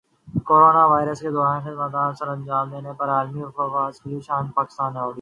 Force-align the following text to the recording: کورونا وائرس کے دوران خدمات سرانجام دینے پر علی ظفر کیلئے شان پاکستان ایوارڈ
کورونا 0.45 0.85
وائرس 0.85 1.19
کے 1.21 1.31
دوران 1.31 1.61
خدمات 1.61 2.17
سرانجام 2.17 2.69
دینے 2.69 2.91
پر 2.97 3.09
علی 3.19 3.39
ظفر 3.39 3.91
کیلئے 3.93 4.19
شان 4.21 4.47
پاکستان 4.51 4.91
ایوارڈ 4.91 5.09